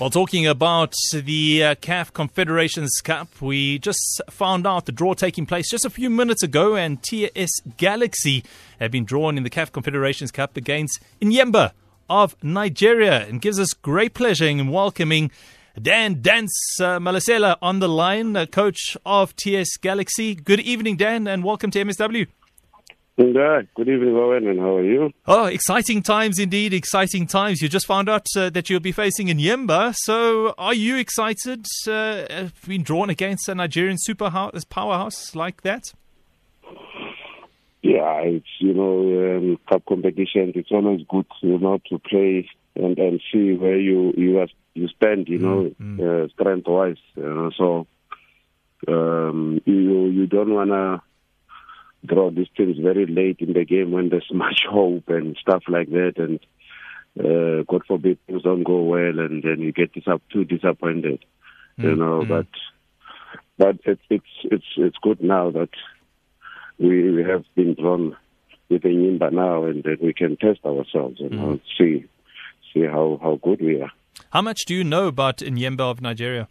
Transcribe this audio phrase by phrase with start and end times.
[0.00, 5.44] While talking about the uh, CAF Confederations Cup, we just found out the draw taking
[5.44, 8.42] place just a few minutes ago, and TS Galaxy
[8.78, 11.72] have been drawn in the CAF Confederations Cup against Enyimba
[12.08, 13.26] of Nigeria.
[13.26, 15.30] And gives us great pleasure in welcoming
[15.78, 20.34] Dan Dance uh, Malesela on the line, uh, coach of TS Galaxy.
[20.34, 22.26] Good evening, Dan, and welcome to MSW.
[23.20, 25.12] Yeah, good evening, Owen, and how are you?
[25.26, 27.60] Oh, exciting times indeed, exciting times.
[27.60, 31.66] You just found out uh, that you'll be facing Enyimba, so are you excited?
[31.86, 34.30] Uh, have been drawn against a Nigerian super
[34.70, 35.92] powerhouse like that?
[37.82, 40.54] Yeah, it's you know um, cup competitions.
[40.56, 44.88] It's always good, you know, to play and and see where you you are, you
[44.88, 46.00] stand, you know, mm-hmm.
[46.00, 46.96] uh, strength wise.
[47.16, 47.86] Know, so
[48.88, 51.02] um, you you don't wanna
[52.10, 55.90] draw these teams very late in the game when there's much hope and stuff like
[55.90, 56.14] that.
[56.16, 56.40] And
[57.18, 61.24] uh, God forbid things don't go well, and then you get dis- too disappointed,
[61.78, 61.88] mm-hmm.
[61.88, 62.22] you know.
[62.22, 62.28] Mm.
[62.28, 62.46] But
[63.58, 65.70] but it's it's it's it's good now that
[66.78, 68.16] we, we have been drawn
[68.68, 71.54] with the Enyimba now, and then we can test ourselves and mm-hmm.
[71.76, 72.06] see
[72.72, 73.92] see how how good we are.
[74.30, 76.46] How much do you know about Enyimba of Nigeria?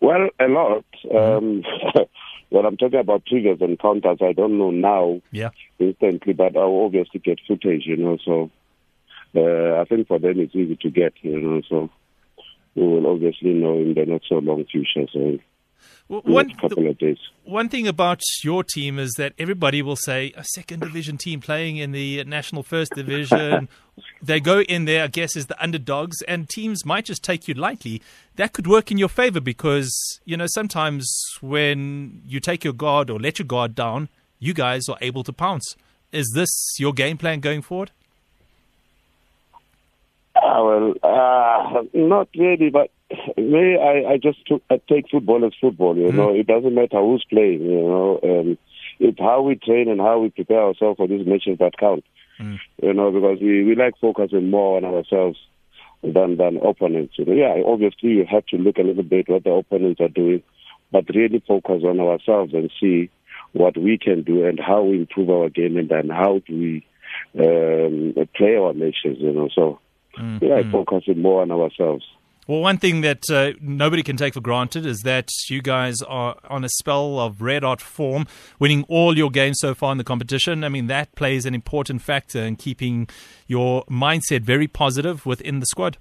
[0.00, 0.84] Well, a lot.
[1.04, 1.96] Mm-hmm.
[1.96, 2.06] Um,
[2.56, 5.50] When I'm talking about previous encounters, I don't know now yeah.
[5.78, 8.16] instantly, but I'll obviously get footage, you know.
[8.24, 8.50] So
[9.36, 11.60] uh, I think for them it's easy to get, you know.
[11.68, 11.90] So
[12.74, 15.06] we will obviously know in the not so long future.
[15.12, 15.38] So
[16.08, 17.18] one, couple of days.
[17.44, 21.76] One thing about your team is that everybody will say a second division team playing
[21.76, 23.68] in the national first division.
[24.26, 27.54] They go in there, I guess, as the underdogs, and teams might just take you
[27.54, 28.02] lightly.
[28.36, 31.10] That could work in your favor because, you know, sometimes
[31.40, 35.32] when you take your guard or let your guard down, you guys are able to
[35.32, 35.76] pounce.
[36.12, 37.90] Is this your game plan going forward?
[40.34, 42.90] Uh, well, uh, not really, but
[43.36, 45.96] me, I, I just took, I take football as football.
[45.96, 46.14] You mm.
[46.14, 47.62] know, it doesn't matter who's playing.
[47.62, 48.58] You know, um,
[48.98, 52.04] it's how we train and how we prepare ourselves for these matches that count.
[52.38, 52.58] Mm.
[52.82, 55.38] You know, because we, we like focusing more on ourselves
[56.02, 57.14] than than opponents.
[57.18, 60.08] You know, yeah, obviously you have to look a little bit what the opponents are
[60.08, 60.42] doing,
[60.92, 63.10] but really focus on ourselves and see
[63.52, 66.86] what we can do and how we improve our game and then how do we
[67.38, 69.18] um, play our matches.
[69.18, 69.80] You know, so
[70.18, 70.42] mm.
[70.42, 70.72] yeah, mm.
[70.72, 72.04] focusing more on ourselves.
[72.48, 76.36] Well, one thing that uh, nobody can take for granted is that you guys are
[76.48, 78.28] on a spell of red hot form,
[78.60, 80.62] winning all your games so far in the competition.
[80.62, 83.08] I mean, that plays an important factor in keeping
[83.48, 85.98] your mindset very positive within the squad.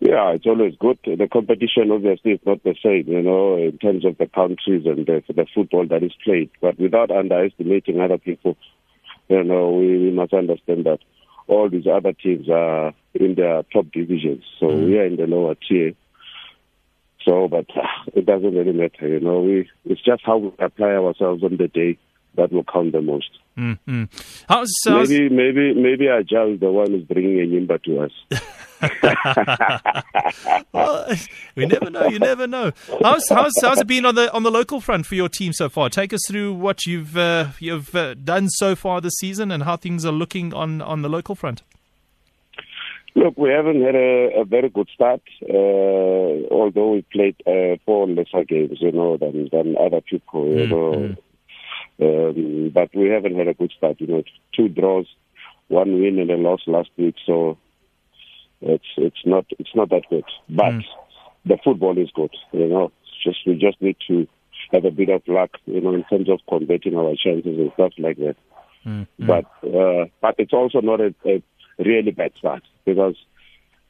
[0.00, 0.98] Yeah, it's always good.
[1.04, 5.06] The competition obviously is not the same, you know, in terms of the countries and
[5.06, 6.50] the, the football that is played.
[6.60, 8.56] But without underestimating other people,
[9.28, 10.98] you know, we, we must understand that
[11.48, 14.44] all these other teams are in their top divisions.
[14.60, 14.86] So mm.
[14.86, 15.94] we are in the lower tier.
[17.24, 17.82] So, but uh,
[18.14, 19.40] it doesn't really matter, you know.
[19.40, 21.98] We it's just how we apply ourselves on the day
[22.36, 23.30] that will count the most.
[23.58, 24.04] Mm-hmm.
[24.48, 25.10] How's, how's...
[25.10, 28.12] Maybe, maybe, maybe Ajal is the one who's bringing Enyimba to us.
[30.72, 31.06] well,
[31.56, 32.06] we never know.
[32.06, 32.72] You never know.
[33.02, 35.68] How's, how's how's it been on the on the local front for your team so
[35.68, 35.88] far?
[35.90, 39.76] Take us through what you've uh, you've uh, done so far this season and how
[39.76, 41.62] things are looking on on the local front.
[43.14, 48.06] Look, we haven't had a, a very good start, uh, although we played uh, four
[48.06, 50.92] lesser games, you know, than than other people, you mm, know.
[50.92, 51.16] Mm.
[52.00, 54.22] Um, but we haven't had a good start, you know.
[54.54, 55.06] Two draws,
[55.66, 57.16] one win, and a loss last week.
[57.26, 57.58] So
[58.60, 60.24] it's it's not it's not that good.
[60.48, 60.84] But mm.
[61.44, 62.34] the football is good.
[62.52, 64.26] You know, it's just we just need to
[64.72, 67.92] have a bit of luck, you know, in terms of converting our chances and stuff
[67.98, 68.36] like that.
[68.86, 69.06] Mm.
[69.18, 71.42] But uh, but it's also not a, a
[71.78, 73.16] really bad start because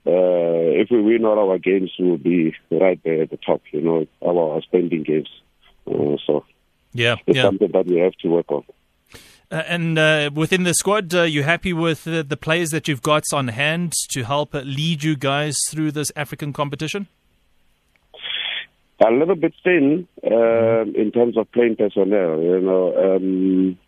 [0.06, 3.62] uh, if we win all our games, we'll be right there at the top.
[3.72, 5.28] You know, our, spending games.
[5.86, 6.44] Uh, so
[6.92, 7.42] yeah, it's yeah.
[7.42, 8.64] something that we have to work on.
[9.50, 13.00] Uh, and uh, within the squad, uh, you happy with uh, the players that you've
[13.00, 17.06] got on hand to help uh, lead you guys through this African competition?
[19.00, 22.42] A little bit thin um, in terms of playing personnel.
[22.42, 23.78] You know, um,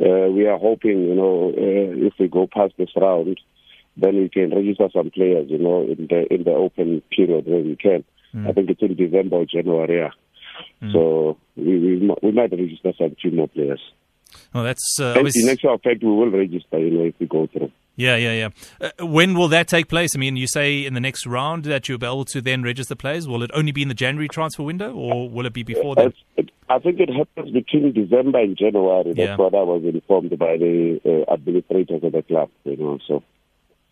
[0.00, 3.40] uh, we are hoping, you know, if we go past this round,
[3.96, 5.50] then we can register some players.
[5.50, 8.04] You know, in the in the open period where we can.
[8.34, 8.48] Mm.
[8.48, 9.98] I think it's in December or January.
[9.98, 10.10] Yeah.
[10.82, 10.92] Mm.
[10.92, 13.80] So we, we we might register some few more players.
[14.54, 16.78] Oh, that's uh, in actual fact we will register.
[16.78, 17.70] You know, if we go through.
[17.96, 18.48] Yeah, yeah, yeah.
[18.80, 20.16] Uh, when will that take place?
[20.16, 22.96] I mean, you say in the next round that you'll be able to then register
[22.96, 23.28] players.
[23.28, 26.12] Will it only be in the January transfer window, or will it be before that?
[26.36, 29.12] It, I think it happens between December and January.
[29.12, 29.36] That's yeah.
[29.36, 32.50] what I was informed by the uh, administrators of the club.
[32.64, 33.22] You know, so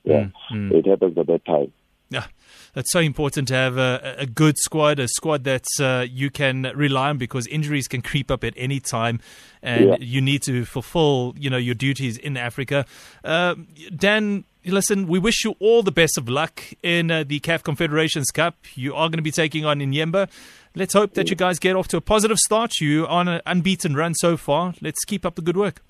[0.03, 0.73] yeah, mm, mm.
[0.73, 1.73] it happens at that time.
[2.12, 2.26] Yeah,
[2.75, 6.70] it's so important to have a, a good squad, a squad that uh, you can
[6.75, 9.20] rely on because injuries can creep up at any time,
[9.62, 9.97] and yeah.
[9.99, 12.85] you need to fulfill, you know, your duties in Africa.
[13.25, 13.55] Uh,
[13.97, 18.31] Dan, listen, we wish you all the best of luck in uh, the CAF Confederations
[18.31, 18.56] Cup.
[18.75, 20.29] You are going to be taking on Enyimba.
[20.75, 22.79] Let's hope that you guys get off to a positive start.
[22.79, 24.75] You on an unbeaten run so far.
[24.82, 25.82] Let's keep up the good work.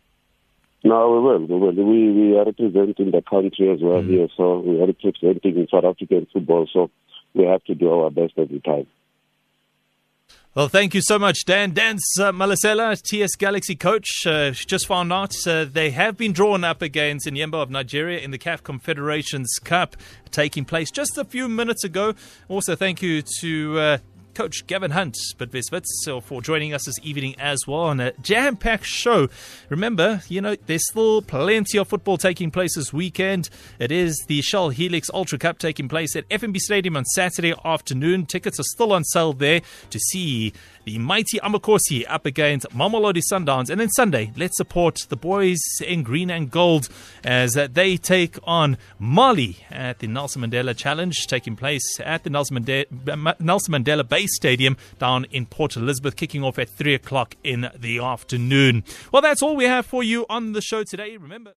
[0.84, 1.46] No, we will.
[1.46, 1.73] We will.
[1.73, 4.08] We, we are representing the country as well mm.
[4.08, 6.90] here, so we are representing South African football, so
[7.34, 8.87] we have to do our best every time.
[10.55, 11.70] Well, thank you so much, Dan.
[11.70, 16.62] Dan's uh, Malesela, TS Galaxy coach, uh, just found out uh, they have been drawn
[16.62, 19.96] up against Enyimba of Nigeria in the CAF Confederations Cup
[20.31, 22.14] taking place just a few minutes ago.
[22.49, 23.99] Also, thank you to uh,
[24.34, 28.12] Coach Gavin Hunt, but Wits uh, for joining us this evening as well on a
[28.23, 29.29] jam packed show.
[29.69, 33.50] Remember, you know, there's still plenty of football taking place this weekend.
[33.79, 38.26] It is the Shell Helix Ultra Cup taking place at FNB Stadium on Saturday afternoon.
[38.26, 40.52] Tickets are still on sale there to see
[40.84, 43.70] the mighty Amakhosi up against Mamelodi Sundowns.
[43.70, 46.88] And then Sunday, let's support the boys in green and gold
[47.25, 52.31] as uh, they take on Mali at the Nelson Mandela Challenge taking place at the
[52.31, 57.34] Nelson Mandela, Nelson Mandela Bay Stadium down in Port Elizabeth, kicking off at 3 o'clock
[57.42, 58.84] in the afternoon.
[59.10, 61.16] Well, that's all we have for you on the show today.
[61.16, 61.54] Remember,